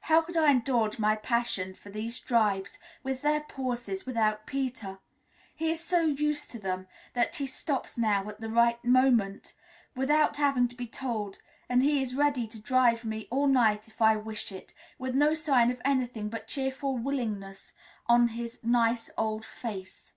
How 0.00 0.22
could 0.22 0.38
I 0.38 0.50
indulge 0.50 0.98
my 0.98 1.16
passion 1.16 1.74
for 1.74 1.90
these 1.90 2.18
drives 2.18 2.78
with 3.02 3.20
their 3.20 3.42
pauses 3.42 4.06
without 4.06 4.46
Peter? 4.46 5.00
He 5.54 5.70
is 5.70 5.80
so 5.84 6.00
used 6.06 6.50
to 6.52 6.58
them 6.58 6.86
that 7.12 7.36
he 7.36 7.46
stops 7.46 7.98
now 7.98 8.26
at 8.30 8.40
the 8.40 8.48
right 8.48 8.82
moment 8.82 9.52
without 9.94 10.38
having 10.38 10.66
to 10.68 10.74
be 10.74 10.86
told, 10.86 11.42
and 11.68 11.82
he 11.82 12.00
is 12.00 12.14
ready 12.16 12.46
to 12.46 12.58
drive 12.58 13.04
me 13.04 13.28
all 13.30 13.48
night 13.48 13.86
if 13.86 14.00
I 14.00 14.16
wish 14.16 14.50
it, 14.50 14.72
with 14.98 15.14
no 15.14 15.34
sign 15.34 15.70
of 15.70 15.82
anything 15.84 16.30
but 16.30 16.48
cheerful 16.48 16.96
willingness 16.96 17.72
on 18.06 18.28
his 18.28 18.58
nice 18.62 19.10
old 19.18 19.44
face. 19.44 20.14